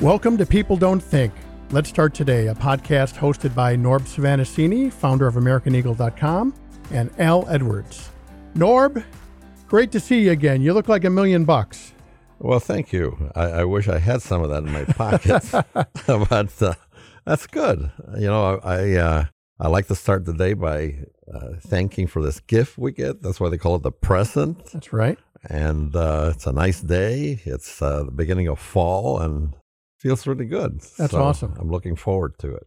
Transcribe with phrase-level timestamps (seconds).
[0.00, 1.32] Welcome to People Don't Think.
[1.70, 6.54] Let's Start Today, a podcast hosted by Norb Svanascini, founder of AmericanEagle.com,
[6.92, 8.10] and Al Edwards.
[8.54, 9.04] Norb,
[9.66, 10.62] great to see you again.
[10.62, 11.92] You look like a million bucks.
[12.38, 13.30] Well, thank you.
[13.34, 15.50] I, I wish I had some of that in my pockets,
[16.06, 16.74] but uh,
[17.24, 17.90] that's good.
[18.16, 19.24] You know, I uh,
[19.60, 23.22] I like to start the day by uh, thanking for this gift we get.
[23.22, 24.66] That's why they call it the present.
[24.72, 25.18] That's right.
[25.44, 27.40] And uh, it's a nice day.
[27.44, 29.54] It's uh, the beginning of fall, and
[29.98, 30.80] feels really good.
[30.96, 31.56] That's So awesome.
[31.58, 32.66] I'm looking forward to it.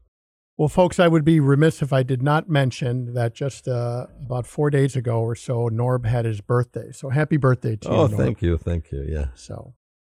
[0.58, 4.46] Well, folks, I would be remiss if I did not mention that just uh, about
[4.46, 6.92] four days ago or so, Norb had his birthday.
[6.92, 8.18] So happy birthday to Oh, you, Norb.
[8.18, 9.04] thank you, thank you.
[9.10, 9.28] Yeah.
[9.34, 9.74] So,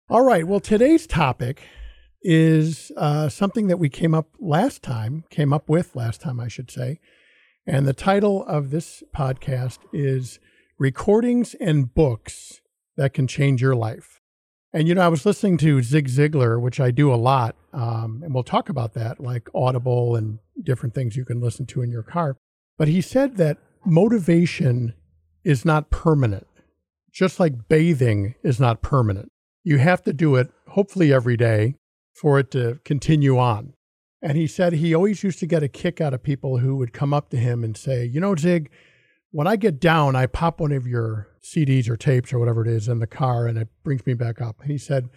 [0.09, 0.47] all right.
[0.47, 1.63] Well, today's topic
[2.29, 6.49] is uh, something that we came up last time, came up with last time, I
[6.49, 6.99] should say.
[7.65, 10.37] And the title of this podcast is
[10.77, 12.59] Recordings and Books
[12.97, 14.19] That Can Change Your Life.
[14.73, 18.19] And, you know, I was listening to Zig Ziglar, which I do a lot, um,
[18.25, 21.89] and we'll talk about that, like Audible and different things you can listen to in
[21.89, 22.35] your car.
[22.77, 24.93] But he said that motivation
[25.45, 26.47] is not permanent,
[27.09, 29.31] just like bathing is not permanent.
[29.63, 31.75] You have to do it, hopefully, every day
[32.19, 33.73] for it to continue on.
[34.21, 36.91] And he said he always used to get a kick out of people who would
[36.91, 38.71] come up to him and say, You know, Zig,
[39.31, 42.67] when I get down, I pop one of your CDs or tapes or whatever it
[42.67, 44.59] is in the car and it brings me back up.
[44.61, 45.09] And he said,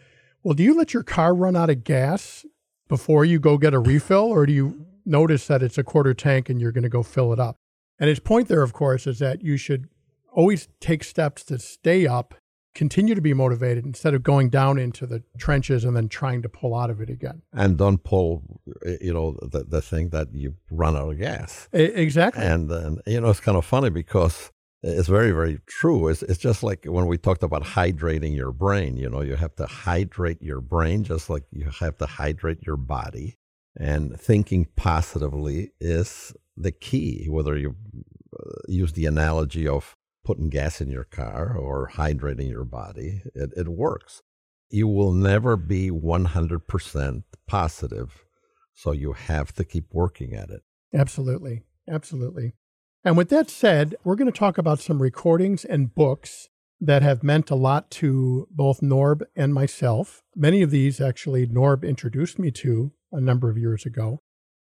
[0.42, 2.44] Well, do you let your car run out of gas
[2.88, 6.50] before you go get a refill, or do you notice that it's a quarter tank
[6.50, 7.56] and you're going to go fill it up?
[7.98, 9.88] And his point there, of course, is that you should
[10.32, 12.34] always take steps to stay up,
[12.74, 16.48] continue to be motivated instead of going down into the trenches and then trying to
[16.48, 17.42] pull out of it again.
[17.52, 18.60] And don't pull,
[19.00, 21.68] you know, the, the thing that you run out of gas.
[21.72, 22.42] Exactly.
[22.44, 26.08] And, and you know, it's kind of funny because it's very, very true.
[26.08, 28.96] It's, it's just like when we talked about hydrating your brain.
[28.96, 32.76] You know, you have to hydrate your brain just like you have to hydrate your
[32.76, 33.36] body.
[33.76, 37.76] And thinking positively is the key, whether you
[38.38, 39.96] uh, use the analogy of
[40.30, 44.22] putting gas in your car or hydrating your body, it, it works.
[44.68, 48.24] You will never be 100% positive.
[48.72, 50.62] So you have to keep working at it.
[50.94, 51.64] Absolutely.
[51.90, 52.54] Absolutely.
[53.04, 56.48] And with that said, we're going to talk about some recordings and books
[56.80, 60.22] that have meant a lot to both Norb and myself.
[60.36, 64.20] Many of these actually Norb introduced me to a number of years ago.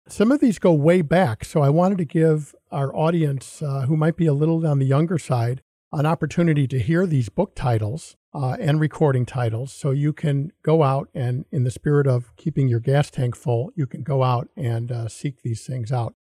[0.08, 3.96] Some of these go way back, so I wanted to give our audience, uh, who
[3.96, 8.16] might be a little on the younger side, an opportunity to hear these book titles
[8.34, 12.68] uh, and recording titles so you can go out and, in the spirit of keeping
[12.68, 16.14] your gas tank full, you can go out and uh, seek these things out.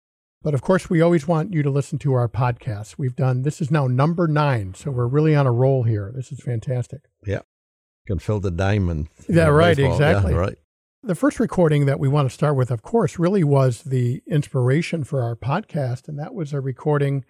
[0.41, 2.95] But of course, we always want you to listen to our podcast.
[2.97, 6.11] We've done, this is now number nine, so we're really on a roll here.
[6.15, 7.01] This is fantastic.
[7.25, 7.41] Yeah.
[8.05, 9.09] You can fill the diamond.
[9.27, 9.93] Yeah, right, baseball.
[9.93, 10.33] exactly.
[10.33, 10.57] Yeah, right.
[11.01, 15.05] The first recording that we want to start with, of course, really was the inspiration
[15.05, 16.09] for our podcast.
[16.09, 17.23] And that was a recording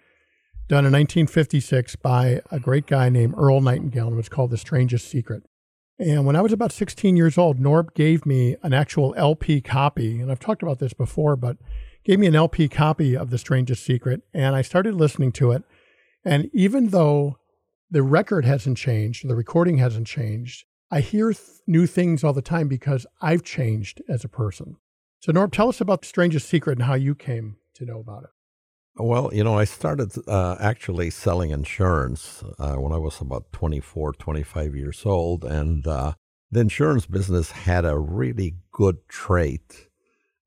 [0.66, 4.08] done in 1956 by a great guy named Earl Nightingale.
[4.08, 5.44] And it was called The Strangest Secret.
[6.00, 10.20] And when I was about 16 years old, Norb gave me an actual LP copy.
[10.20, 11.56] And I've talked about this before, but
[12.04, 14.22] gave me an LP copy of The Strangest Secret.
[14.34, 15.62] And I started listening to it.
[16.24, 17.38] And even though
[17.88, 22.42] the record hasn't changed, the recording hasn't changed, I hear th- new things all the
[22.42, 24.76] time because I've changed as a person.
[25.20, 28.24] So, Norb, tell us about the strangest secret and how you came to know about
[28.24, 28.30] it.
[28.96, 34.14] Well, you know, I started uh, actually selling insurance uh, when I was about 24,
[34.14, 35.44] 25 years old.
[35.44, 36.14] And uh,
[36.50, 39.88] the insurance business had a really good trait,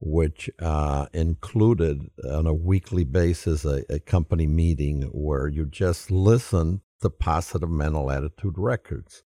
[0.02, 6.82] which uh, included on a weekly basis a, a company meeting where you just listen
[7.02, 9.24] to positive mental attitude records.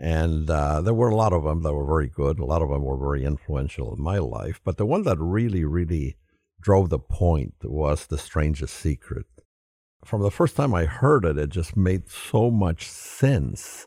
[0.00, 2.38] And uh, there were a lot of them that were very good.
[2.38, 4.60] A lot of them were very influential in my life.
[4.64, 6.16] But the one that really, really
[6.60, 9.26] drove the point was The Strangest Secret.
[10.04, 13.86] From the first time I heard it, it just made so much sense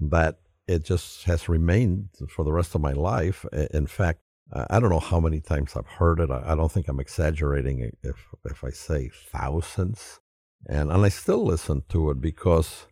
[0.00, 3.44] that it just has remained for the rest of my life.
[3.72, 4.20] In fact,
[4.52, 6.30] I don't know how many times I've heard it.
[6.30, 10.20] I I don't think I'm exaggerating if, if I say thousands.
[10.66, 12.86] And, and I still listen to it because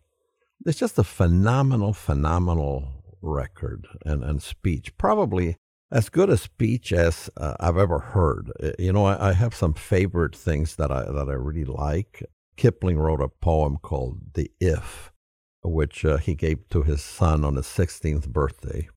[0.66, 4.96] it's just a phenomenal, phenomenal record and, and speech.
[4.98, 5.56] Probably
[5.90, 8.50] as good a speech as uh, I've ever heard.
[8.62, 12.22] Uh, You know, I, I have some favorite things that I that I really like.
[12.56, 15.12] Kipling wrote a poem called "The If,"
[15.62, 18.88] which uh, he gave to his son on his 16th birthday.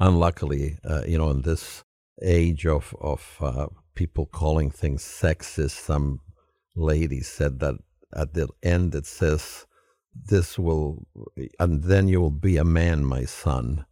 [0.00, 1.84] Unluckily, uh, you know, in this
[2.22, 6.20] age of of uh, people calling things sexist, some
[6.76, 7.74] lady said that
[8.14, 9.66] at the end it says,
[10.24, 11.06] This will,
[11.58, 13.86] and then you will be a man, my son.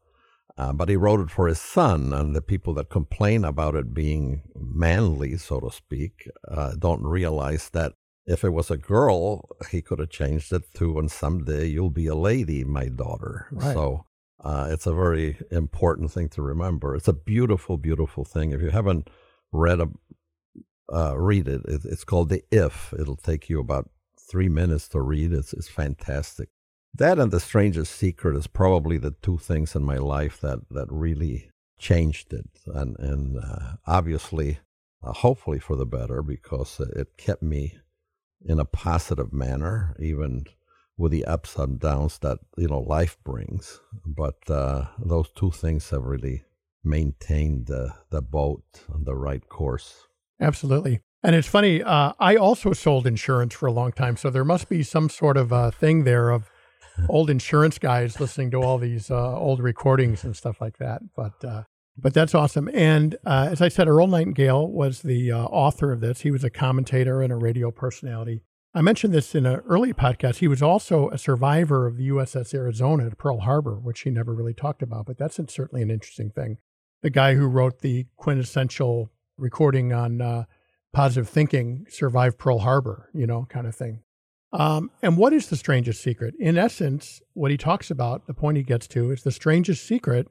[0.59, 3.93] Uh, but he wrote it for his son, and the people that complain about it
[3.93, 7.93] being manly, so to speak, uh, don't realize that
[8.27, 12.07] if it was a girl, he could have changed it to, and someday you'll be
[12.07, 13.49] a lady, my daughter.
[13.53, 13.75] Right.
[13.75, 14.07] So
[14.43, 16.97] uh, it's a very important thing to remember.
[16.97, 18.53] It's a beautiful, beautiful thing.
[18.53, 19.09] If you haven't
[19.53, 19.89] read a,
[20.93, 21.63] uh, read it.
[21.67, 21.83] it.
[21.85, 22.93] It's called the If.
[22.99, 23.91] It'll take you about
[24.29, 25.33] three minutes to read.
[25.33, 26.49] It's it's fantastic.
[26.95, 30.89] That and the Strangest Secret is probably the two things in my life that that
[30.91, 34.59] really changed it, and and uh, obviously,
[35.03, 37.79] uh, hopefully for the better because it kept me
[38.45, 40.47] in a positive manner, even
[40.97, 43.81] with the ups and downs that you know life brings.
[44.07, 46.45] But uh, those two things have really
[46.83, 50.07] maintained the the boat on the right course.
[50.41, 51.01] Absolutely.
[51.27, 54.17] And it's funny, uh, I also sold insurance for a long time.
[54.17, 56.49] So there must be some sort of uh, thing there of
[57.09, 61.03] old insurance guys listening to all these uh, old recordings and stuff like that.
[61.17, 61.65] But uh,
[61.99, 62.71] but that's awesome.
[62.73, 66.21] And uh, as I said, Earl Nightingale was the author of this.
[66.21, 68.43] He was a commentator and a radio personality.
[68.73, 70.37] I mentioned this in an early podcast.
[70.37, 74.33] He was also a survivor of the USS Arizona at Pearl Harbor, which he never
[74.33, 76.59] really talked about, but that's certainly an interesting thing.
[77.03, 80.47] The guy who wrote the quintessential recording on
[80.97, 84.01] positive thinking survived Pearl Harbor, you know, kind of thing.
[84.55, 86.35] Um, and what is the strangest secret?
[86.41, 90.27] In essence, what he talks about, the point he gets to, is the strangest secret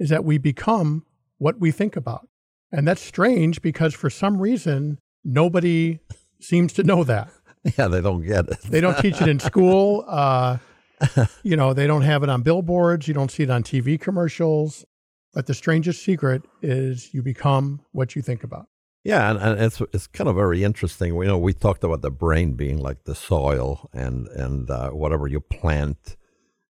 [0.00, 1.06] is that we become
[1.38, 2.26] what we think about.
[2.72, 6.00] And that's strange because for some reason, nobody
[6.40, 7.30] seems to know that.
[7.76, 8.56] Yeah, they don't get it.
[8.62, 10.06] they don't teach it in school.
[10.08, 10.56] Uh,
[11.42, 13.06] you know, they don't have it on billboards.
[13.06, 14.82] You don't see it on TV commercials.
[15.34, 18.66] But the strangest secret is you become what you think about.
[19.02, 21.14] Yeah, and, and it's it's kind of very interesting.
[21.14, 25.26] You know, we talked about the brain being like the soil, and and uh, whatever
[25.26, 26.16] you plant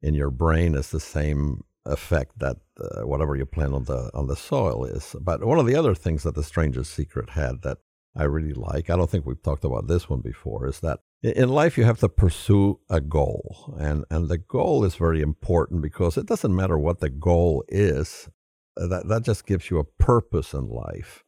[0.02, 4.28] in your brain is the same effect that uh, whatever you plant on the on
[4.28, 5.16] the soil is.
[5.22, 7.78] But one of the other things that the Stranger's secret had that
[8.14, 11.48] I really like, I don't think we've talked about this one before, is that in
[11.48, 16.18] life you have to pursue a goal, and and the goal is very important because
[16.18, 18.28] it doesn't matter what the goal is
[18.76, 21.24] that that just gives you a purpose in life.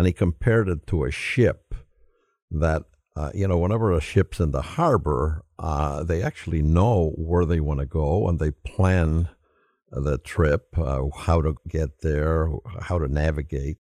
[0.00, 1.74] And he compared it to a ship
[2.50, 7.44] that uh, you know whenever a ship's in the harbor, uh, they actually know where
[7.44, 9.28] they want to go and they plan
[9.90, 12.48] the trip, uh, how to get there,
[12.80, 13.76] how to navigate.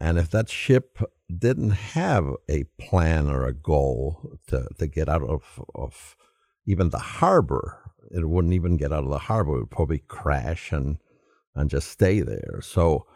[0.00, 1.00] And if that ship
[1.36, 6.14] didn't have a plan or a goal to, to get out of, of
[6.66, 9.56] even the harbor, it wouldn't even get out of the harbor.
[9.56, 10.98] It would probably crash and
[11.56, 12.60] and just stay there.
[12.62, 13.08] So,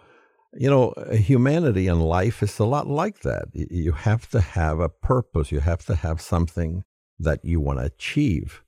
[0.55, 3.49] you know, uh, humanity and life is a lot like that.
[3.53, 6.85] You have to have a purpose, you have to have something
[7.19, 8.63] that you want to achieve.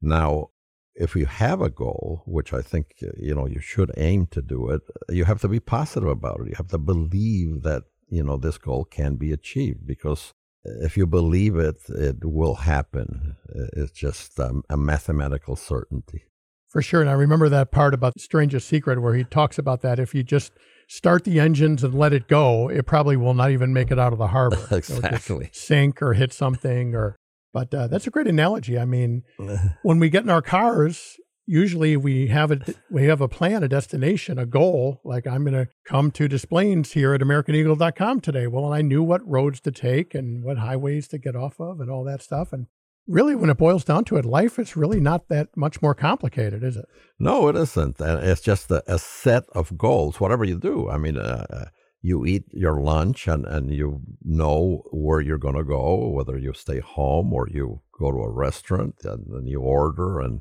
[0.00, 0.50] Now,
[0.94, 4.42] if you have a goal, which I think uh, you know you should aim to
[4.42, 6.48] do it, uh, you have to be positive about it.
[6.48, 10.34] You have to believe that you know this goal can be achieved because
[10.64, 13.36] if you believe it, it will happen.
[13.76, 16.24] It's just um, a mathematical certainty.
[16.68, 17.00] For sure.
[17.00, 19.98] And I remember that part about the Strangest Secret where he talks about that.
[19.98, 20.52] If you just
[20.88, 24.12] start the engines and let it go, it probably will not even make it out
[24.12, 24.66] of the harbor.
[24.70, 25.50] exactly.
[25.52, 27.16] sink or hit something or
[27.52, 28.78] but uh, that's a great analogy.
[28.78, 29.22] I mean,
[29.82, 32.60] when we get in our cars, usually we have a
[32.90, 35.00] we have a plan, a destination, a goal.
[35.04, 38.46] Like I'm going to come to Des Plaines here at AmericanEagle.com today.
[38.46, 41.90] Well, I knew what roads to take and what highways to get off of and
[41.90, 42.52] all that stuff.
[42.52, 42.66] And
[43.08, 46.62] really, when it boils down to it, life is really not that much more complicated,
[46.62, 46.84] is it?
[47.18, 47.96] No, it isn't.
[48.00, 50.88] It's just a, a set of goals, whatever you do.
[50.88, 51.64] I mean, uh, uh
[52.00, 56.52] you eat your lunch and, and you know where you're going to go, whether you
[56.52, 60.40] stay home or you go to a restaurant and, and you order and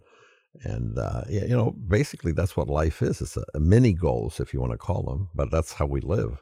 [0.63, 4.53] and uh, you know basically that's what life is it's a, a mini goals if
[4.53, 6.41] you want to call them but that's how we live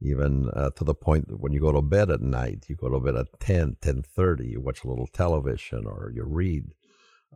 [0.00, 2.88] even uh, to the point that when you go to bed at night you go
[2.88, 6.64] to bed at 10 10.30 you watch a little television or you read.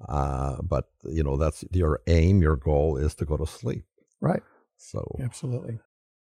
[0.09, 3.85] Uh, but you know that's your aim your goal is to go to sleep.
[4.21, 4.43] Right.
[4.77, 5.79] So absolutely.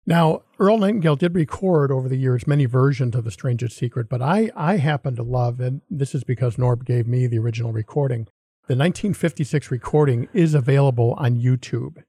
[0.06, 4.20] Now earl nightingale did record over the years many versions of the strangest secret but
[4.20, 8.26] i i happen to love and this is because norb gave me the original recording.
[8.66, 12.02] The 1956 recording is available on youtube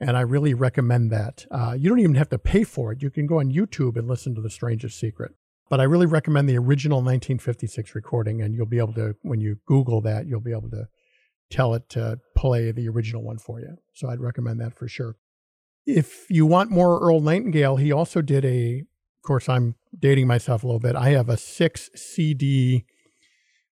[0.00, 1.46] and I really recommend that.
[1.50, 3.02] Uh, you don't even have to pay for it.
[3.02, 5.32] You can go on YouTube and listen to The Strangest Secret.
[5.70, 9.58] But I really recommend the original 1956 recording, and you'll be able to, when you
[9.66, 10.88] Google that, you'll be able to
[11.50, 13.76] tell it to play the original one for you.
[13.94, 15.16] So I'd recommend that for sure.
[15.86, 20.62] If you want more Earl Nightingale, he also did a, of course, I'm dating myself
[20.62, 20.96] a little bit.
[20.96, 22.84] I have a six CD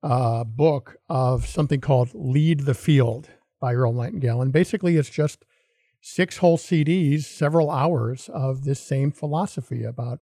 [0.02, 3.30] uh, book of something called Lead the Field
[3.61, 4.42] by Earl Nightingale.
[4.42, 5.46] And basically, it's just
[6.07, 10.21] six whole CDs, several hours of this same philosophy about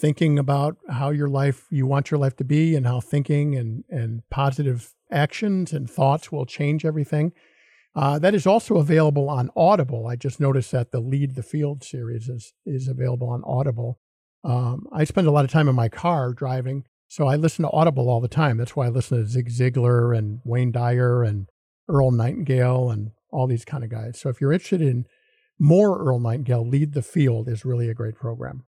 [0.00, 3.84] thinking about how your life, you want your life to be, and how thinking and,
[3.88, 7.32] and positive actions and thoughts will change everything.
[7.94, 10.08] Uh, that is also available on Audible.
[10.08, 14.00] I just noticed that the Lead the Field series is, is available on Audible.
[14.42, 17.70] Um, I spend a lot of time in my car driving, so I listen to
[17.70, 18.56] Audible all the time.
[18.56, 21.48] That's why I listen to Zig Ziglar and Wayne Dyer and
[21.88, 24.18] Earl Nightingale and all these kind of guys.
[24.18, 25.06] So if you're interested in
[25.58, 28.64] more Earl Nightingale, Lead the Field is really a great program.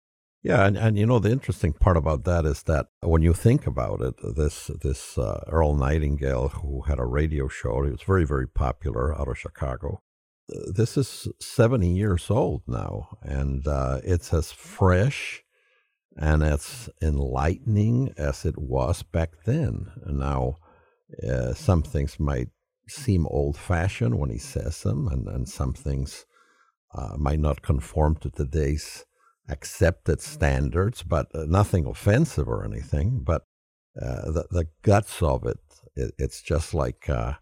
[0.43, 3.65] Yeah, and, and you know the interesting part about that is that when you think
[3.65, 8.25] about it, this this uh, Earl Nightingale who had a radio show, he was very
[8.27, 10.03] very popular out of Chicago.
[10.47, 15.41] Uh, this is seventy years old now, and uh, it's as fresh
[16.15, 19.87] and as enlightening as it was back then.
[20.03, 20.57] And now,
[21.27, 22.49] uh, some things might
[22.87, 26.25] seem old fashioned when he says them, and, and some things
[26.93, 29.05] uh, might not conform to today's
[29.49, 33.21] accepted standards, but uh, nothing offensive or anything.
[33.23, 33.43] But
[34.01, 35.59] uh, the, the guts of it,
[35.95, 37.33] it it's just like uh,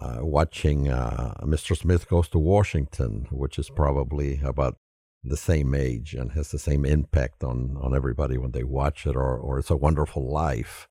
[0.00, 1.76] uh watching uh, Mr.
[1.76, 4.76] Smith Goes to Washington, which is probably about
[5.24, 9.14] the same age and has the same impact on, on everybody when they watch it,
[9.14, 10.88] or, or It's a Wonderful Life.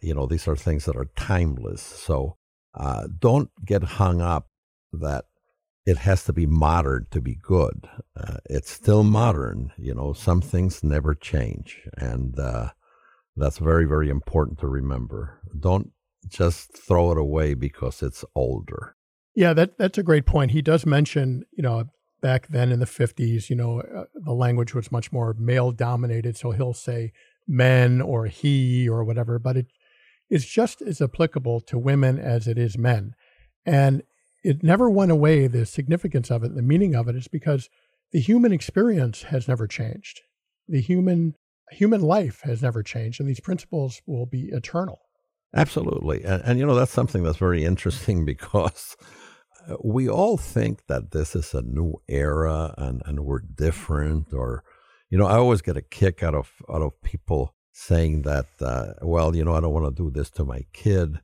[0.00, 1.82] You know, these are things that are timeless.
[1.82, 2.36] So
[2.74, 4.48] uh, don't get hung up
[4.92, 5.24] that
[5.84, 7.88] it has to be modern to be good.
[8.16, 9.72] Uh, it's still modern.
[9.76, 11.80] You know, some things never change.
[11.96, 12.70] And uh,
[13.36, 15.40] that's very, very important to remember.
[15.58, 15.90] Don't
[16.28, 18.96] just throw it away because it's older.
[19.34, 20.50] Yeah, that that's a great point.
[20.50, 21.86] He does mention, you know,
[22.20, 26.36] back then in the 50s, you know, uh, the language was much more male dominated,
[26.36, 27.12] so he'll say
[27.48, 29.66] men or he or whatever, but it
[30.32, 33.14] is just as applicable to women as it is men.
[33.66, 34.02] And
[34.42, 35.46] it never went away.
[35.46, 37.68] The significance of it, the meaning of it, is because
[38.12, 40.22] the human experience has never changed.
[40.66, 41.34] The human
[41.70, 45.00] human life has never changed, and these principles will be eternal.
[45.54, 48.96] Absolutely, and, and you know that's something that's very interesting because
[49.68, 54.64] uh, we all think that this is a new era and, and we're different or
[55.10, 58.92] you know i always get a kick out of out of people saying that uh,
[59.02, 61.18] well you know i don't want to do this to my kid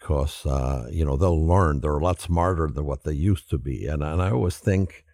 [0.00, 1.80] because uh, you know they'll learn.
[1.80, 5.04] They're a lot smarter than what they used to be, and and I always think,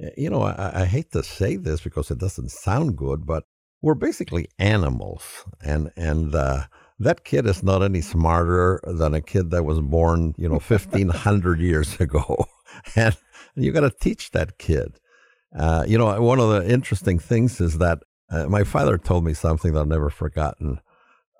[0.00, 3.44] eh, you know, I, I hate to say this because it doesn't sound good, but
[3.80, 6.64] we're basically animals, and and uh,
[6.98, 11.08] that kid is not any smarter than a kid that was born, you know, fifteen
[11.08, 12.46] hundred years ago,
[12.96, 13.16] and
[13.54, 14.98] you got to teach that kid.
[15.56, 19.34] Uh, you know, one of the interesting things is that uh, my father told me
[19.34, 20.80] something that I've never forgotten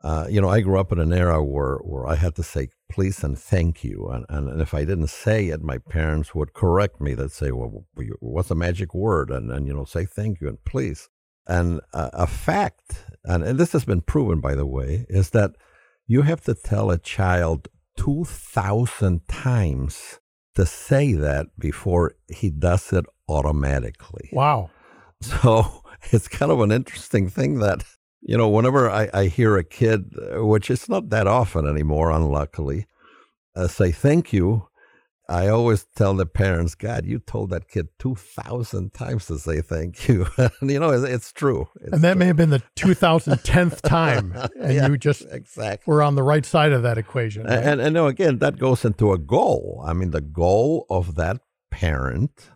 [0.04, 2.68] uh, you know, I grew up in an era where, where I had to say
[2.90, 4.08] please and thank you.
[4.08, 7.14] And, and, and, if I didn't say it, my parents would correct me.
[7.14, 7.84] They'd say, well,
[8.20, 9.30] what's a magic word?
[9.30, 11.08] And, and you know, say thank you and please.
[11.46, 15.52] And uh, a fact, and, and this has been proven, by the way, is that
[16.06, 20.20] you have to tell a child 2,000 times
[20.54, 24.30] to say that before he does it automatically.
[24.32, 24.70] Wow.
[25.20, 27.84] So it's kind of an interesting thing that
[28.20, 32.10] you know, whenever I, I hear a kid, uh, which is not that often anymore,
[32.10, 32.86] unluckily,
[33.54, 34.68] uh, say thank you,
[35.30, 40.08] I always tell the parents, God, you told that kid 2,000 times to say thank
[40.08, 40.26] you.
[40.38, 41.68] and, you know, it's, it's true.
[41.80, 42.18] It's and that true.
[42.18, 44.34] may have been the 2010th time.
[44.58, 45.90] And yeah, you just exactly.
[45.90, 47.44] were on the right side of that equation.
[47.44, 47.58] Right?
[47.58, 49.84] And, and, and, again, that goes into a goal.
[49.86, 51.40] I mean, the goal of that
[51.70, 52.50] parent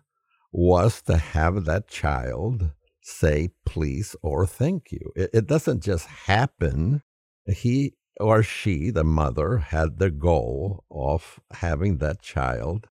[0.51, 2.71] was to have that child
[3.03, 5.13] say please or thank you.
[5.15, 7.03] It, it doesn't just happen.
[7.47, 12.89] He or she, the mother, had the goal of having that child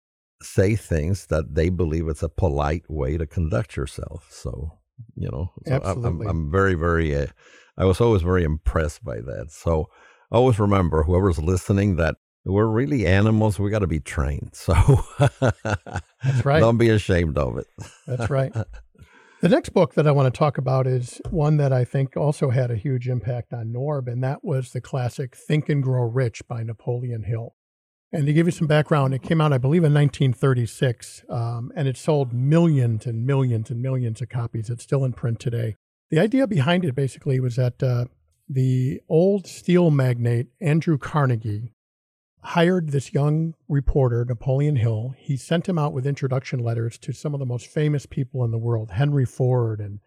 [0.42, 4.26] say things that they believe it's a polite way to conduct yourself.
[4.30, 4.78] So,
[5.14, 6.26] you know, so Absolutely.
[6.26, 7.26] I'm, I'm very, very, uh,
[7.78, 9.46] I was always very impressed by that.
[9.50, 9.88] So
[10.30, 13.58] always remember, whoever's listening, that we're really animals.
[13.58, 14.52] We got to be trained.
[14.54, 14.74] So
[16.22, 16.60] that's right.
[16.60, 17.66] Don't be ashamed of it.
[18.06, 18.52] That's right.
[19.44, 22.48] The next book that I want to talk about is one that I think also
[22.48, 26.48] had a huge impact on Norb, and that was the classic Think and Grow Rich
[26.48, 27.54] by Napoleon Hill.
[28.10, 31.86] And to give you some background, it came out, I believe, in 1936, um, and
[31.86, 34.70] it sold millions and millions and millions of copies.
[34.70, 35.76] It's still in print today.
[36.08, 38.06] The idea behind it basically was that uh,
[38.48, 41.73] the old steel magnate, Andrew Carnegie,
[42.44, 45.14] hired this young reporter, Napoleon Hill.
[45.16, 48.50] He sent him out with introduction letters to some of the most famous people in
[48.50, 50.00] the world, Henry Ford and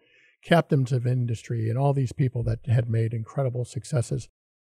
[0.44, 4.28] captains of industry, and all these people that had made incredible successes.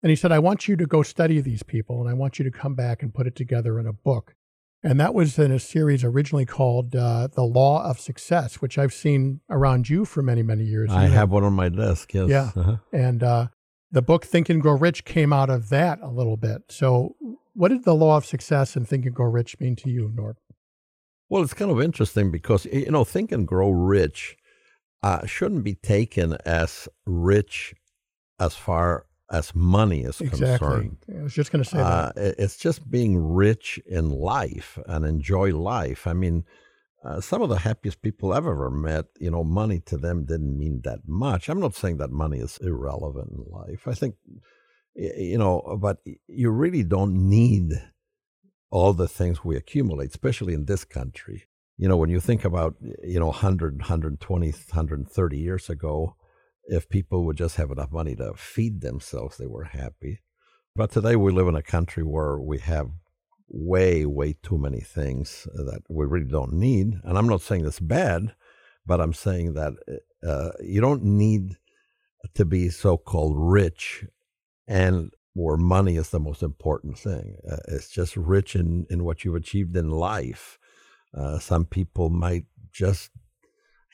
[0.03, 2.45] And he said, I want you to go study these people and I want you
[2.45, 4.35] to come back and put it together in a book.
[4.83, 8.95] And that was in a series originally called uh, The Law of Success, which I've
[8.95, 10.91] seen around you for many, many years.
[10.91, 12.31] I have one on my desk, yes.
[12.31, 12.51] Yeah.
[12.57, 12.77] Uh-huh.
[12.91, 13.49] And uh,
[13.93, 16.63] the book Think and Grow Rich came out of that a little bit.
[16.71, 17.17] So,
[17.55, 20.35] what did the law of success and Think and Grow Rich mean to you, Norb?
[21.29, 24.37] Well, it's kind of interesting because, you know, Think and Grow Rich
[25.03, 27.75] uh, shouldn't be taken as rich
[28.39, 30.69] as far as money is exactly.
[30.69, 30.97] concerned.
[31.17, 32.35] I was just going to say uh, that.
[32.39, 36.07] It's just being rich in life and enjoy life.
[36.07, 36.45] I mean,
[37.05, 40.59] uh, some of the happiest people I've ever met, you know, money to them didn't
[40.59, 41.49] mean that much.
[41.49, 43.87] I'm not saying that money is irrelevant in life.
[43.87, 44.17] I think,
[44.95, 47.73] you know, uh, but you really don't need
[48.71, 51.45] all the things we accumulate, especially in this country.
[51.77, 56.17] You know, when you think about, you know, 100, 120, 130 years ago,
[56.65, 60.21] if people would just have enough money to feed themselves, they were happy.
[60.77, 62.91] But today we live in a country where we have
[63.49, 66.95] way, way too many things uh, that we really don't need.
[67.03, 68.35] And I'm not saying that's bad,
[68.87, 71.57] but I'm saying that uh, uh you don't need
[72.35, 74.05] to be so called rich
[74.71, 77.37] and where money is the most important thing.
[77.51, 80.59] Uh, it's just rich in, in what you've achieved in life.
[81.13, 83.11] Uh, some people might just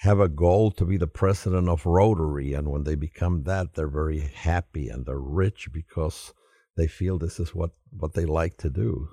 [0.00, 3.88] have a goal to be the president of Rotary, and when they become that, they're
[3.88, 6.34] very happy and they're rich because
[6.76, 9.08] they feel this is what, what they like to do.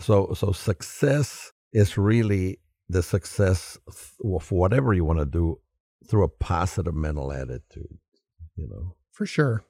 [0.00, 3.76] So, so success is really the success
[4.22, 5.58] of whatever you want to do
[6.08, 7.98] through a positive mental attitude,
[8.54, 8.94] you know.
[9.10, 9.64] For sure.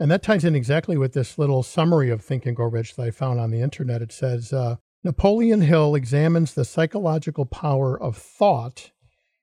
[0.00, 3.02] And that ties in exactly with this little summary of Think and Grow Rich that
[3.02, 4.00] I found on the internet.
[4.00, 8.92] It says uh, Napoleon Hill examines the psychological power of thought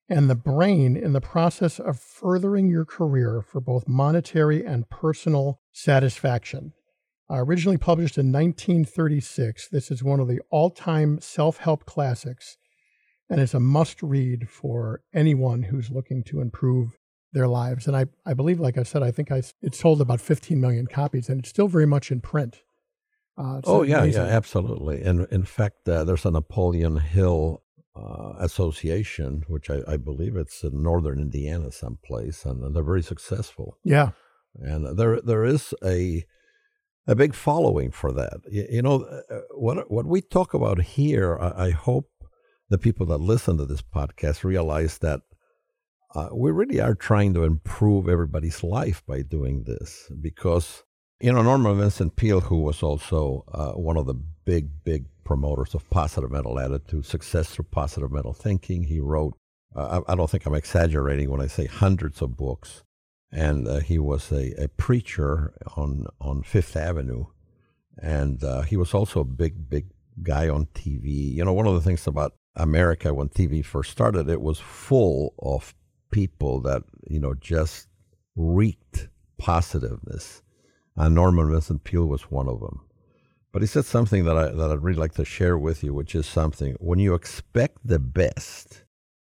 [0.09, 5.61] and the brain in the process of furthering your career for both monetary and personal
[5.71, 6.73] satisfaction.
[7.29, 12.57] Uh, originally published in 1936, this is one of the all time self help classics
[13.29, 16.97] and it's a must read for anyone who's looking to improve
[17.33, 17.87] their lives.
[17.87, 20.87] And I, I believe, like I said, I think I, it sold about 15 million
[20.87, 22.63] copies and it's still very much in print.
[23.37, 24.25] Uh, oh, yeah, amazing.
[24.25, 25.01] yeah, absolutely.
[25.03, 27.61] And in fact, uh, there's a Napoleon Hill
[27.97, 33.77] uh, association, which I, I, believe it's in northern Indiana someplace, and they're very successful.
[33.83, 34.11] Yeah,
[34.55, 36.23] and there there is a
[37.07, 38.41] a big following for that.
[38.49, 41.37] You, you know uh, uh, what what we talk about here.
[41.39, 42.09] I, I, hope
[42.69, 45.21] the people that listen to this podcast realize that
[46.15, 50.83] uh, we really are trying to improve everybody's life by doing this because
[51.19, 54.15] you know Norman Vincent Peale, who was also uh, one of the
[54.45, 58.83] big big promoters of positive mental attitude, success through positive mental thinking.
[58.83, 59.37] He wrote,
[59.75, 62.83] uh, I, I, don't think I'm exaggerating when I say hundreds of books.
[63.29, 67.25] And uh, he was a, a, preacher on, on Fifth Avenue.
[68.01, 69.87] And uh, he was also a big, big
[70.23, 71.33] guy on TV.
[71.33, 75.33] You know, one of the things about America when TV first started, it was full
[75.39, 75.75] of
[76.11, 77.87] people that, you know, just
[78.35, 80.41] reeked positiveness.
[80.95, 82.81] And Norman Vincent Peale was one of them.
[83.51, 86.13] But he said something that I that I'd really like to share with you, which
[86.15, 88.83] is something when you expect the best,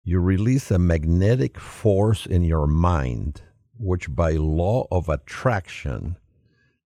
[0.02, 3.42] you release a magnetic force in your mind,
[3.78, 6.16] which by law of attraction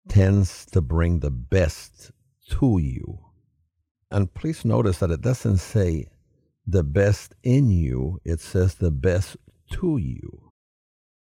[0.08, 2.10] tends to bring the best
[2.48, 3.20] to you.
[4.10, 6.08] And please notice that it doesn't say
[6.66, 9.36] the best in you, it says the best
[9.70, 10.50] to you,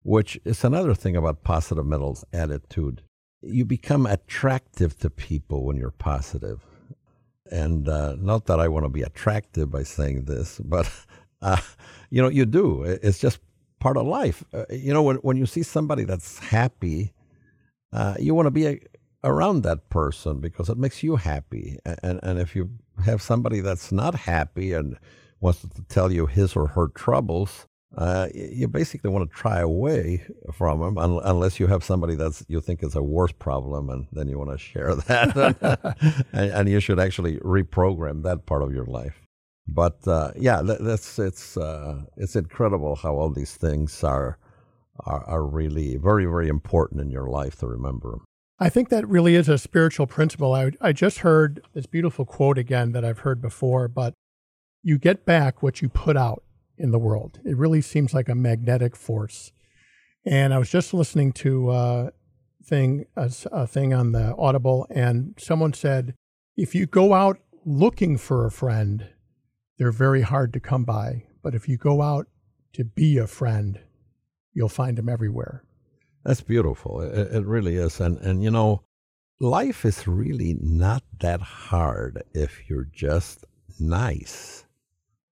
[0.03, 3.03] which is another thing about positive mental attitude
[3.45, 6.65] you become attractive to people when you're positive.
[7.51, 10.91] And uh, not that I want to be attractive by saying this, but
[11.41, 11.57] uh,
[12.09, 12.83] you know, you do.
[12.83, 13.39] It's just
[13.79, 14.43] part of life.
[14.53, 17.13] Uh, you know, when when you see somebody that's happy,
[17.93, 18.79] uh, you want to be a,
[19.23, 21.77] around that person because it makes you happy.
[21.85, 22.71] And and if you
[23.05, 24.97] have somebody that's not happy and
[25.39, 30.25] wants to tell you his or her troubles, uh, you basically want to try away
[30.53, 34.07] from them un- unless you have somebody that you think is a worse problem and
[34.11, 35.95] then you want to share that.
[36.33, 39.21] And, and, you should actually reprogram that part of your life.
[39.67, 44.37] But uh, yeah that's it's uh, it's incredible how all these things are,
[44.99, 48.19] are are really very very important in your life to remember
[48.59, 50.53] I think that really is a spiritual principle.
[50.53, 54.13] I, I just heard this beautiful quote again that I've heard before, but
[54.81, 56.44] you get back what you put out
[56.77, 57.39] in the world.
[57.45, 59.51] It really seems like a magnetic force.
[60.25, 62.11] And I was just listening to a
[62.63, 66.15] thing a, a thing on the Audible, and someone said,
[66.57, 69.07] if you go out looking for a friend,
[69.77, 71.23] they're very hard to come by.
[71.43, 72.27] But if you go out
[72.73, 73.79] to be a friend,
[74.53, 75.63] you'll find them everywhere.
[76.23, 77.01] That's beautiful.
[77.01, 77.99] It, it really is.
[77.99, 78.81] And, and, you know,
[79.39, 83.45] life is really not that hard if you're just
[83.79, 84.64] nice.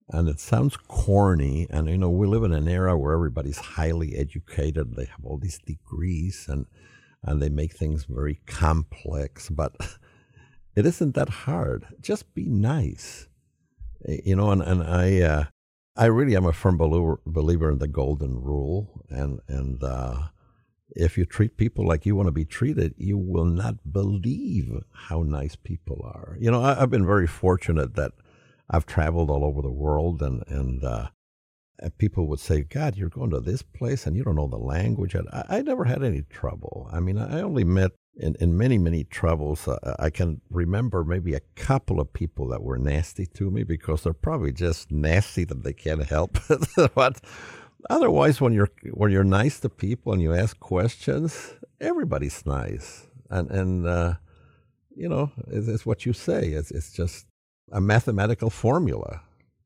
[0.08, 1.66] And it sounds corny.
[1.70, 4.94] And, you know, we live in an era where everybody's highly educated.
[4.94, 6.66] They have all these degrees and,
[7.22, 9.48] and they make things very complex.
[9.48, 9.74] But
[10.76, 11.86] it isn't that hard.
[12.00, 13.26] Just be nice.
[14.06, 15.44] You know, and, and I, uh,
[15.96, 19.02] I really am a firm believer, believer in the golden rule.
[19.10, 20.28] And, and, uh,
[20.94, 25.22] if you treat people like you want to be treated, you will not believe how
[25.22, 26.36] nice people are.
[26.40, 28.12] You know, I, have been very fortunate that
[28.70, 31.08] I've traveled all over the world, and and uh,
[31.98, 35.14] people would say, "God, you're going to this place and you don't know the language."
[35.14, 36.88] I, I never had any trouble.
[36.92, 39.68] I mean, I only met in, in many many troubles.
[39.68, 44.02] Uh, I can remember maybe a couple of people that were nasty to me because
[44.02, 46.38] they're probably just nasty that they can't help.
[46.94, 47.20] but
[47.88, 53.50] Otherwise, when you're when you're nice to people and you ask questions, everybody's nice, and
[53.50, 54.14] and uh,
[54.94, 56.48] you know it's, it's, what you say.
[56.48, 57.26] It's it's just
[57.70, 59.22] a mathematical formula.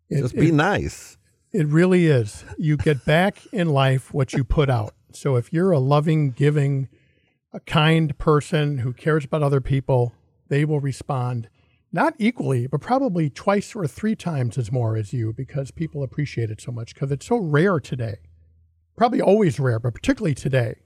[0.09, 1.17] It, just be it, nice.
[1.53, 2.45] It really is.
[2.59, 4.95] You get back in life what you put out.
[5.13, 6.89] So if you're a loving, giving,
[7.53, 10.13] a kind person who cares about other people,
[10.49, 11.49] they will respond
[11.93, 16.51] not equally, but probably twice or three times as more as you because people appreciate
[16.51, 18.19] it so much because it's so rare today.
[18.97, 20.77] Probably always rare, but particularly today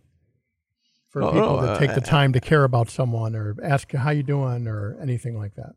[1.11, 3.93] for oh, people oh, to take uh, the time to care about someone or ask
[3.93, 5.75] how you doing or anything like that.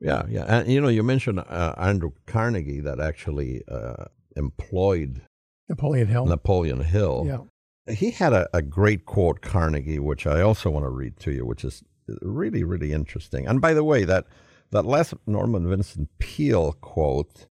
[0.00, 5.22] Yeah, yeah, and you know, you mentioned uh, Andrew Carnegie that actually uh, employed
[5.68, 6.26] Napoleon Hill.
[6.26, 7.24] Napoleon Hill.
[7.26, 11.32] Yeah, he had a, a great quote, Carnegie, which I also want to read to
[11.32, 11.82] you, which is
[12.22, 13.46] really, really interesting.
[13.46, 14.26] And by the way, that
[14.70, 17.46] that last Norman Vincent Peale quote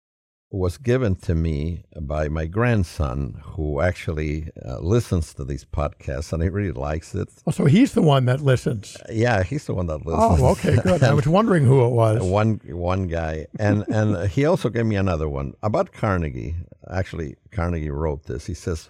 [0.51, 6.41] was given to me by my grandson, who actually uh, listens to these podcasts and
[6.41, 7.29] he really likes it.
[7.45, 8.97] Oh, so he's the one that listens.
[8.97, 10.41] Uh, yeah, he's the one that listens.
[10.41, 11.03] Oh, okay, good.
[11.03, 12.21] I was wondering who it was.
[12.23, 16.55] One one guy, and and he also gave me another one about Carnegie.
[16.89, 18.47] Actually, Carnegie wrote this.
[18.47, 18.89] He says,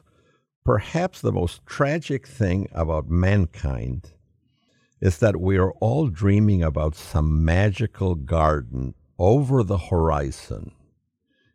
[0.64, 4.12] "Perhaps the most tragic thing about mankind."
[5.02, 10.74] is that we are all dreaming about some magical garden over the horizon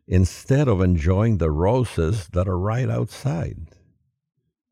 [0.07, 3.57] instead of enjoying the roses that are right outside.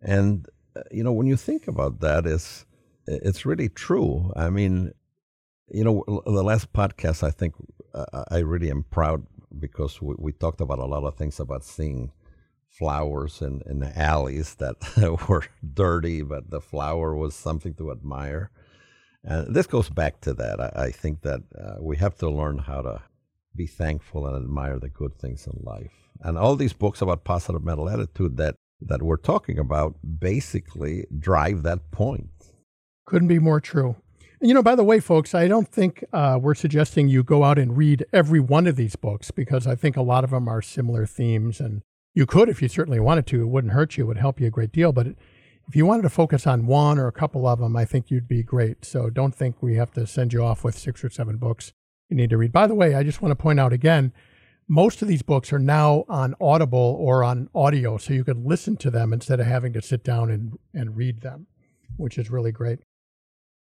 [0.02, 2.65] And uh, you know, when you think about that, it's
[3.06, 4.32] it's really true.
[4.36, 4.93] I mean,
[5.67, 7.56] you know, the last podcast, I think
[7.93, 9.26] uh, I really am proud
[9.60, 12.12] because we, we, talked about a lot of things about seeing
[12.69, 14.76] flowers in, in alleys that
[15.30, 15.43] were
[15.74, 18.50] dirty, but the flower was something to admire.
[19.24, 20.60] And this goes back to that.
[20.60, 23.02] I, I think that uh, we have to learn how to
[23.55, 25.91] be thankful and admire the good things in life.
[26.21, 31.63] And all these books about positive mental attitude that, that we're talking about basically drive
[31.63, 32.29] that point.
[33.05, 33.95] Couldn't be more true.
[34.39, 37.43] And you know, by the way, folks, I don't think uh, we're suggesting you go
[37.43, 40.47] out and read every one of these books because I think a lot of them
[40.47, 41.59] are similar themes.
[41.59, 41.81] And
[42.13, 44.47] you could, if you certainly wanted to, it wouldn't hurt you, it would help you
[44.47, 44.91] a great deal.
[44.91, 45.07] But
[45.67, 48.27] if you wanted to focus on one or a couple of them, I think you'd
[48.27, 48.83] be great.
[48.83, 51.71] So don't think we have to send you off with six or seven books
[52.13, 52.52] you need to read.
[52.52, 54.13] By the way, I just want to point out again,
[54.67, 58.78] most of these books are now on Audible or on audio, so you can listen
[58.78, 61.47] to them instead of having to sit down and, and read them,
[61.97, 62.80] which is really great.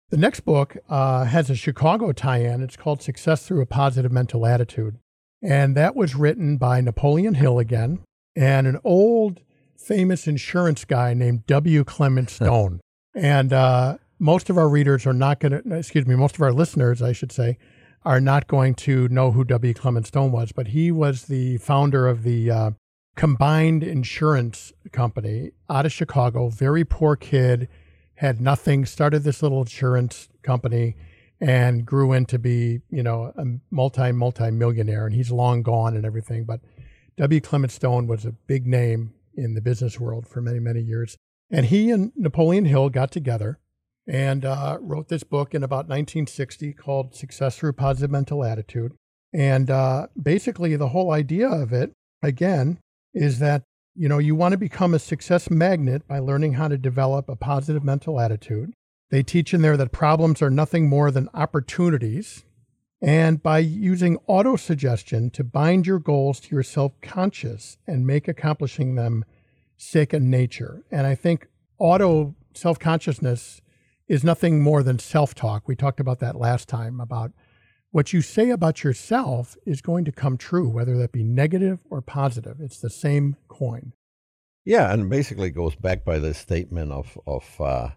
[0.10, 2.62] The next book uh, has a Chicago tie in.
[2.62, 5.00] It's called Success Through a Positive Mental Attitude.
[5.42, 8.00] And that was written by Napoleon Hill again
[8.36, 9.40] and an old
[9.78, 11.84] famous insurance guy named W.
[11.84, 12.82] Clement Stone.
[13.16, 16.54] and uh, most of our readers are not going to, excuse me, most of our
[16.54, 17.58] listeners, I should say,
[18.04, 19.74] are not going to know who W.
[19.74, 22.72] Clement Stone was, but he was the founder of the uh,
[23.16, 26.50] combined insurance company out of Chicago.
[26.50, 27.68] Very poor kid,
[28.16, 30.96] had nothing, started this little insurance company
[31.40, 35.06] and grew into be, you know, a multi, multi millionaire.
[35.06, 36.46] And he's long gone and everything.
[36.46, 36.62] But
[37.18, 37.42] W.
[37.42, 41.18] Clement Stone was a big name in the business world for many, many years.
[41.50, 43.60] And he and Napoleon Hill got together
[44.08, 48.94] and uh, wrote this book in about 1960 called Success Through Positive Mental Attitude.
[49.34, 52.80] And uh, basically, the whole idea of it, again,
[53.14, 53.64] is that
[53.96, 57.36] you know you want to become a success magnet by learning how to develop a
[57.36, 58.74] positive mental attitude.
[59.10, 62.44] They teach in there that problems are nothing more than opportunities
[63.02, 68.28] and by using auto suggestion to bind your goals to your self conscious and make
[68.28, 69.26] accomplishing them
[69.76, 70.84] second nature.
[70.92, 71.48] And I think
[71.80, 73.62] auto self consciousness
[74.12, 75.70] is nothing more than self talk.
[75.70, 77.32] We talked about that last time about
[77.92, 82.02] what you say about yourself is going to come true, whether that be negative or
[82.02, 82.58] positive.
[82.60, 83.94] It's the same coin.
[84.66, 87.90] Yeah, and basically goes back by the statement of of uh,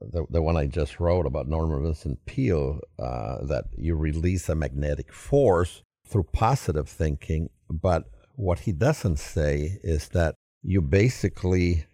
[0.00, 4.54] the the one I just wrote about Norman Vincent Peale uh, that you release a
[4.54, 8.04] magnetic force through positive thinking, but
[8.36, 11.86] what he doesn't say is that you basically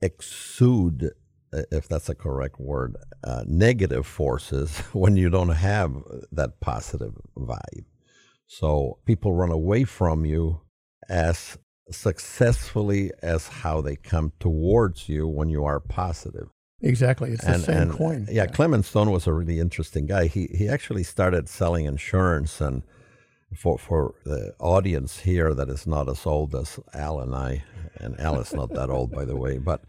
[0.00, 1.10] exude,
[1.52, 5.94] if that's a correct word, uh, negative forces when you don't have
[6.32, 7.84] that positive vibe.
[8.46, 10.60] So people run away from you
[11.08, 11.58] as
[11.90, 16.48] successfully as how they come towards you when you are positive.
[16.80, 18.26] Exactly, it's and, the same and, coin.
[18.28, 20.26] Yeah, yeah, Clement Stone was a really interesting guy.
[20.26, 22.84] He he actually started selling insurance, and
[23.56, 27.64] for for the audience here that is not as old as Al and I,
[27.96, 29.82] and Al is not that old, by the way, but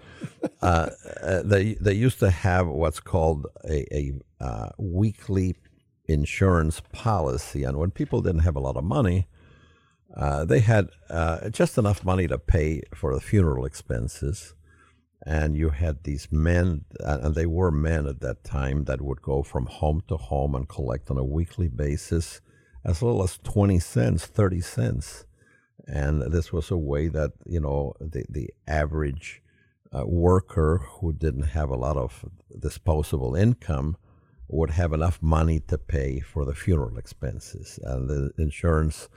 [0.61, 0.89] uh,
[1.21, 5.55] uh, they they used to have what's called a, a uh, weekly
[6.07, 9.27] insurance policy, and when people didn't have a lot of money
[10.15, 14.55] uh, they had uh, just enough money to pay for the funeral expenses.
[15.25, 19.21] And you had these men, uh, and they were men at that time, that would
[19.21, 22.41] go from home to home and collect on a weekly basis
[22.89, 25.25] as little as 20 cents, 30 cents.
[25.87, 29.41] And this was a way that, you know, the, the average
[29.95, 32.25] uh, worker who didn't have a lot of
[32.59, 33.95] disposable income
[34.47, 37.79] would have enough money to pay for the funeral expenses.
[37.83, 39.07] And the insurance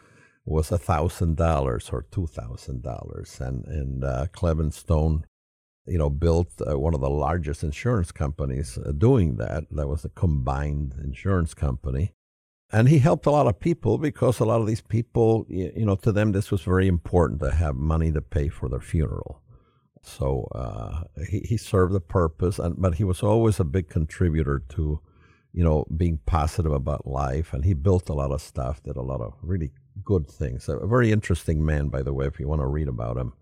[0.44, 5.24] was a thousand dollars or two thousand dollars, and and uh, Clement Stone,
[5.86, 9.64] you know, built uh, one of the largest insurance companies uh, doing that.
[9.70, 12.14] That was a combined insurance company,
[12.72, 15.96] and he helped a lot of people because a lot of these people, you, know,
[15.96, 19.40] to them this was very important to have money to pay for their funeral.
[20.02, 24.62] So uh, he he served a purpose, and but he was always a big contributor
[24.70, 25.00] to
[25.52, 27.52] you know, being positive about life.
[27.52, 29.70] And he built a lot of stuff, did a lot of really
[30.02, 30.68] good things.
[30.68, 33.34] A very interesting man, by the way, if you want to read about him.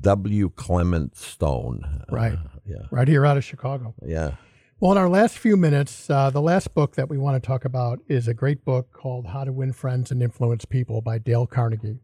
[0.00, 0.50] W.
[0.50, 2.04] Clement Stone.
[2.10, 2.34] Right.
[2.34, 2.86] Uh, yeah.
[2.90, 3.94] Right here out of Chicago.
[4.04, 4.32] Yeah.
[4.80, 7.64] Well, in our last few minutes, uh, the last book that we want to talk
[7.64, 11.48] about is a great book called How to Win Friends and Influence People by Dale
[11.48, 11.98] Carnegie.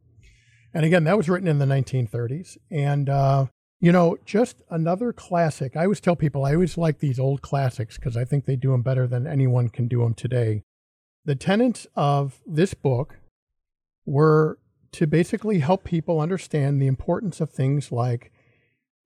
[0.73, 2.59] And again, that was written in the 1930s.
[2.73, 3.47] And, uh,
[3.79, 5.77] you know, just another classic.
[5.77, 8.73] I always tell people I always like these old classics because I think they do
[8.73, 10.65] them better than anyone can do them today.
[11.25, 13.21] The tenets of this book
[14.05, 14.59] were
[14.91, 18.33] to basically help people understand the importance of things like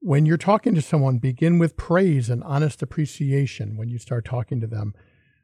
[0.00, 4.60] when you're talking to someone, begin with praise and honest appreciation when you start talking
[4.60, 4.94] to them.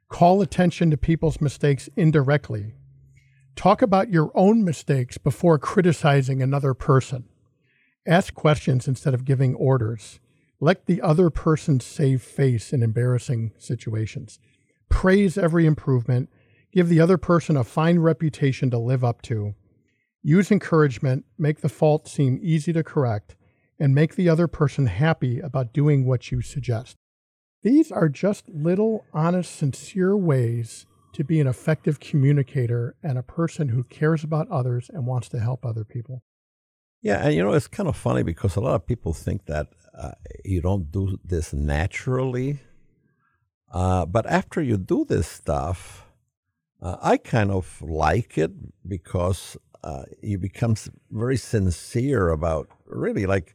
[0.09, 2.75] Call attention to people's mistakes indirectly.
[3.57, 7.25] Talk about your own mistakes before criticizing another person.
[8.07, 10.21] Ask questions instead of giving orders.
[10.61, 14.39] Let the other person save face in embarrassing situations.
[14.89, 16.29] Praise every improvement
[16.75, 19.55] Give the other person a fine reputation to live up to.
[20.25, 23.37] Use encouragement, make the fault seem easy to correct,
[23.79, 26.97] and make the other person happy about doing what you suggest.
[27.63, 33.69] These are just little, honest, sincere ways to be an effective communicator and a person
[33.69, 36.23] who cares about others and wants to help other people.
[37.01, 39.69] Yeah, and you know, it's kind of funny because a lot of people think that
[39.97, 40.13] uh,
[40.45, 42.61] you don't do this naturally.
[43.73, 46.07] Uh, but after you do this stuff,
[46.81, 48.53] uh, I kind of like it
[48.87, 50.77] because uh, you become
[51.11, 53.55] very sincere about really like,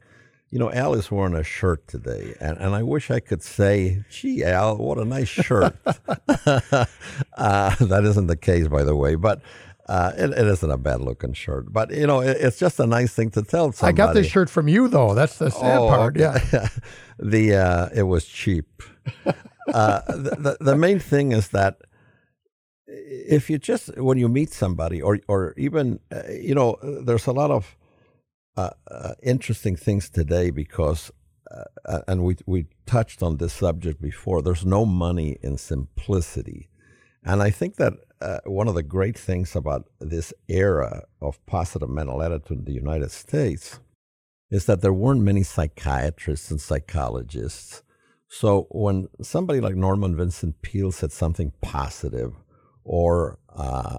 [0.51, 4.03] you know, Al is wearing a shirt today, and, and I wish I could say,
[4.09, 5.75] gee, Al, what a nice shirt.
[5.85, 6.87] uh,
[7.35, 9.41] that isn't the case, by the way, but
[9.87, 11.71] uh, it, it isn't a bad looking shirt.
[11.71, 14.01] But, you know, it, it's just a nice thing to tell somebody.
[14.01, 15.13] I got this shirt from you, though.
[15.13, 16.17] That's the sad oh, part.
[16.17, 16.39] Yeah.
[17.19, 18.81] the, uh, it was cheap.
[19.71, 21.77] Uh, the, the, main thing is that
[22.87, 27.31] if you just when you meet somebody or or even uh, you know there's a
[27.31, 27.75] lot of
[28.59, 31.11] uh, uh, interesting things today because
[31.51, 36.61] uh, uh, and we we touched on this subject before there's no money in simplicity.
[37.23, 39.81] And i think that uh, one of the great things about
[40.13, 43.65] this era of positive mental attitude in the united states
[44.57, 47.83] is that there weren't many psychiatrists and psychologists.
[48.41, 48.49] So
[48.85, 52.31] when somebody like norman vincent peale said something positive
[52.83, 53.97] or uh,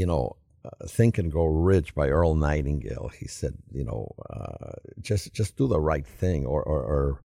[0.00, 0.24] you know
[0.64, 3.10] uh, Think and Grow Rich by Earl Nightingale.
[3.18, 7.20] He said, you know, uh, just just do the right thing, or, or, or,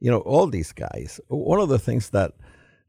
[0.00, 1.20] you know, all these guys.
[1.28, 2.32] One of the things that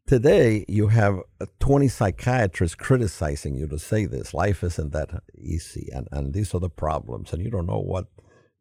[0.07, 1.19] today you have
[1.59, 4.33] 20 psychiatrists criticizing you to say this.
[4.33, 8.07] Life isn't that easy, and and these are the problems, and you don't know what.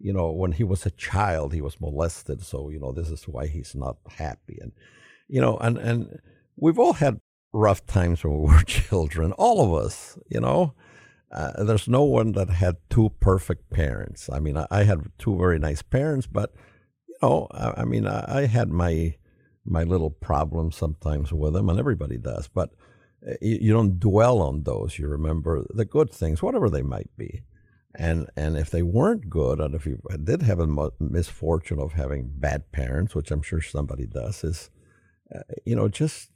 [0.03, 3.29] You know, when he was a child, he was molested, so you know this is
[3.29, 4.72] why he's not happy, and
[5.29, 6.18] you know, and and
[6.57, 7.20] we've all had
[7.53, 10.74] rough times when we were children, all of us, you know.
[11.33, 14.29] Uh, there's no one that had two perfect parents.
[14.33, 16.53] I mean, I, I had two very nice parents, but
[17.09, 19.14] you know, I, I mean, I, I, had my
[19.64, 22.49] my little problems sometimes with them, and everybody does.
[22.49, 22.71] But
[23.27, 24.99] uh, you, you don't dwell on those.
[24.99, 27.43] You remember the good things, whatever they might be.
[27.95, 32.31] And and if they weren't good, and if you did have a misfortune of having
[32.35, 34.71] bad parents, which I'm sure somebody does, is
[35.35, 36.30] uh, you know just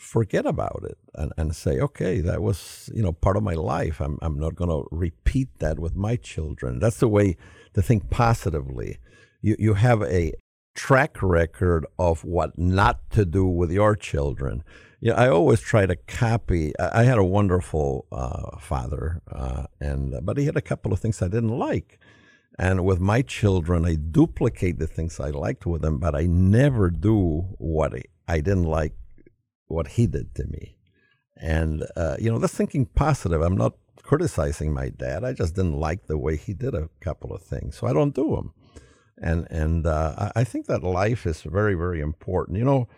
[0.00, 4.00] forget about it and, and say, okay, that was, you know, part of my life.
[4.00, 6.78] I'm, I'm not going to repeat that with my children.
[6.78, 7.36] That's the way
[7.74, 8.98] to think positively.
[9.42, 10.32] You, you have a
[10.74, 14.64] track record of what not to do with your children.
[15.00, 16.72] Yeah, I always try to copy.
[16.78, 21.00] I, I had a wonderful uh, father, uh, and but he had a couple of
[21.00, 21.98] things I didn't like.
[22.58, 26.90] And with my children, I duplicate the things I liked with them, but I never
[26.90, 27.94] do what
[28.28, 28.94] I didn't like
[29.70, 30.76] what he did to me.
[31.36, 33.40] And, uh, you know, that's thinking positive.
[33.40, 35.24] I'm not criticizing my dad.
[35.24, 37.76] I just didn't like the way he did a couple of things.
[37.76, 38.52] So I don't do them.
[39.22, 42.58] And, and uh, I think that life is very, very important.
[42.58, 42.88] You know,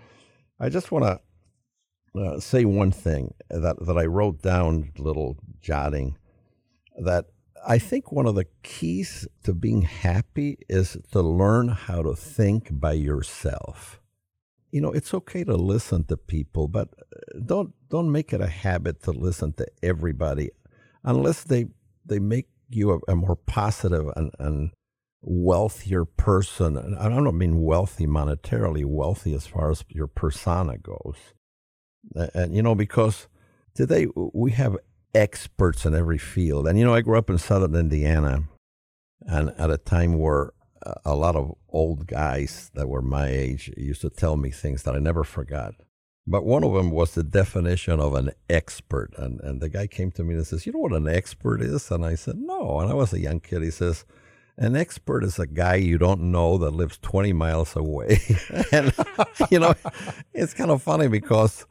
[0.59, 6.17] I just want to uh, say one thing that, that I wrote down, little jotting,
[6.99, 7.27] that
[7.67, 12.69] I think one of the keys to being happy is to learn how to think
[12.73, 14.02] by yourself
[14.73, 18.49] you know it's okay to listen to people but uh, don't don't make it a
[18.49, 20.51] habit to listen to everybody
[21.05, 21.67] unless they
[22.05, 24.71] they make you a, a more positive and, and
[25.23, 26.77] wealthier person.
[26.77, 31.17] And i don't mean wealthy monetarily wealthy as far as your persona goes.
[32.35, 33.29] And you know because
[33.75, 34.77] today we have
[35.15, 36.67] experts in every field.
[36.67, 38.45] And you know i grew up in southern indiana
[39.21, 40.51] and at a time where
[41.05, 44.95] a lot of old guys that were my age used to tell me things that
[44.95, 45.75] I never forgot.
[46.27, 49.11] But one of them was the definition of an expert.
[49.17, 51.91] And, and the guy came to me and says, You know what an expert is?
[51.91, 52.81] And I said, No.
[52.81, 53.63] And I was a young kid.
[53.63, 54.05] He says,
[54.57, 58.21] An expert is a guy you don't know that lives 20 miles away.
[58.73, 58.93] and,
[59.51, 59.75] you know,
[60.33, 61.67] it's kind of funny because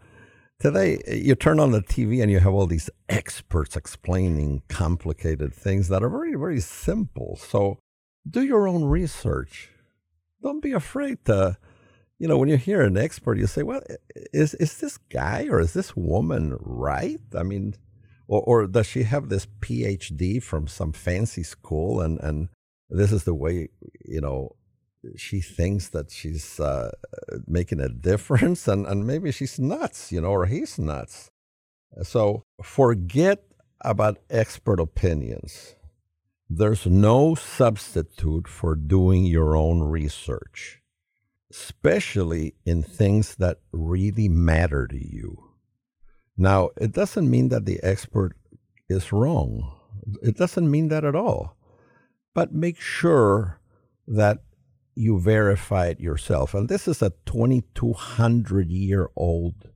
[0.59, 5.53] today eh, you turn on the TV and you have all these experts explaining complicated
[5.53, 7.37] things that are very, very simple.
[7.37, 7.79] So
[8.29, 9.69] do your own research.
[10.41, 11.57] Don't be afraid to,
[12.19, 13.81] you know, when you hear an expert, you say, well,
[14.33, 17.21] is, is this guy or is this woman right?
[17.35, 17.75] I mean,
[18.27, 22.49] or, or does she have this PhD from some fancy school and, and
[22.89, 23.69] this is the way,
[24.05, 24.55] you know,
[25.17, 26.91] she thinks that she's uh,
[27.47, 31.31] making a difference and, and maybe she's nuts, you know, or he's nuts.
[32.03, 33.43] So forget
[33.83, 35.75] about expert opinions
[36.53, 40.81] there's no substitute for doing your own research,
[41.49, 45.51] especially in things that really matter to you.
[46.35, 48.35] Now, it doesn't mean that the expert
[48.89, 49.77] is wrong.
[50.21, 51.55] It doesn't mean that at all.
[52.33, 53.61] But make sure
[54.05, 54.39] that
[54.93, 56.53] you verify it yourself.
[56.53, 59.69] And this is a 2200 year old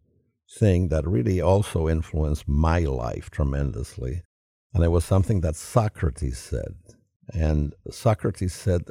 [0.60, 4.24] thing that really also influenced my life tremendously.
[4.76, 6.76] And it was something that Socrates said.
[7.34, 8.82] And Socrates said,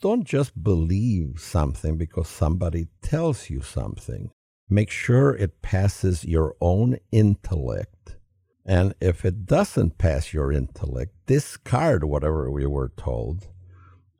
[0.00, 4.32] don't just believe something because somebody tells you something.
[4.68, 8.16] Make sure it passes your own intellect.
[8.66, 13.46] And if it doesn't pass your intellect, discard whatever we were told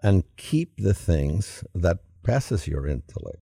[0.04, 3.40] and keep the things that passes your intellect.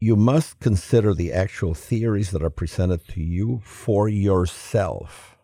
[0.00, 5.37] You must consider the actual theories that are presented to you for yourself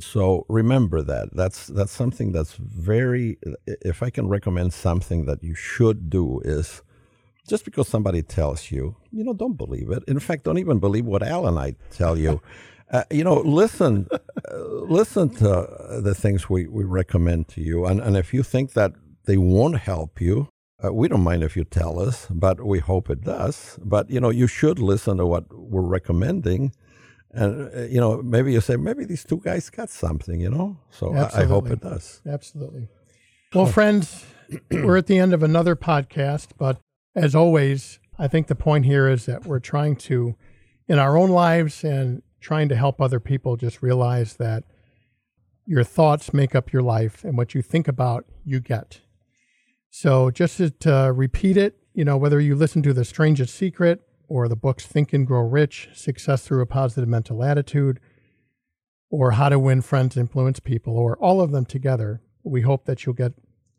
[0.00, 1.30] so remember that.
[1.34, 3.38] That's that's something that's very.
[3.66, 6.82] If I can recommend something that you should do is,
[7.48, 10.02] just because somebody tells you, you know, don't believe it.
[10.08, 12.40] In fact, don't even believe what Al and I tell you.
[12.90, 18.00] uh, you know, listen, uh, listen to the things we, we recommend to you, and
[18.00, 18.92] and if you think that
[19.26, 20.48] they won't help you,
[20.84, 23.78] uh, we don't mind if you tell us, but we hope it does.
[23.82, 26.72] But you know, you should listen to what we're recommending
[27.34, 30.78] and uh, you know maybe you say maybe these two guys got something you know?
[30.90, 32.20] So I, I, hope it does.
[32.26, 32.88] Absolutely.
[33.52, 34.24] Well friends
[34.70, 36.80] we're at the end of another podcast but
[37.14, 40.36] as always i think the point here is that we're trying to
[40.88, 44.64] in our own lives and trying to help other people just realize that
[45.66, 49.00] your thoughts make up your life and what you think about you get.
[49.88, 54.02] So just to, to repeat it you know whether you listen to the strangest secret
[54.28, 58.00] or the books Think and Grow Rich, Success Through a Positive Mental Attitude,
[59.10, 62.22] or How to Win Friends, and Influence People, or all of them together.
[62.42, 63.32] We hope that you'll get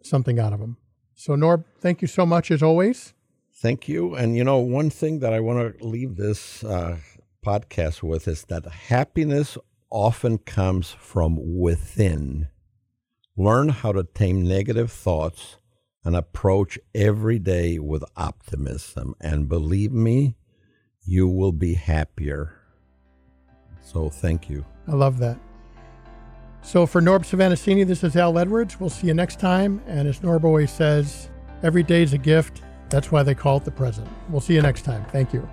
[0.03, 0.77] something out of them.
[1.13, 3.13] So, Norb, thank you so much as always.
[3.61, 4.15] Thank you.
[4.15, 6.97] And, you know, one thing that I want to leave this uh,
[7.45, 9.57] podcast with is that happiness
[9.89, 12.49] often comes from within.
[13.37, 15.57] Learn how to tame negative thoughts
[16.05, 19.15] and approach every day with optimism.
[19.19, 20.35] And believe me,
[21.03, 22.55] you will be happier.
[23.81, 24.65] So thank you.
[24.87, 25.37] I love that.
[26.61, 28.79] So for Norb Svanascini, this is Al Edwards.
[28.79, 29.81] We'll see you next time.
[29.87, 31.29] And as Norb always says,
[31.61, 32.61] every day is a gift.
[32.89, 34.07] That's why they call it the present.
[34.29, 35.05] We'll see you next time.
[35.11, 35.47] Thank you.